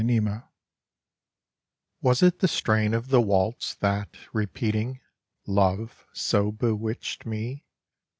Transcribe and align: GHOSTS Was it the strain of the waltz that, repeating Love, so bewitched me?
GHOSTS 0.03 0.43
Was 2.01 2.23
it 2.23 2.39
the 2.39 2.47
strain 2.47 2.95
of 2.95 3.09
the 3.09 3.21
waltz 3.21 3.75
that, 3.75 4.17
repeating 4.33 4.99
Love, 5.45 6.07
so 6.11 6.51
bewitched 6.51 7.27
me? 7.27 7.65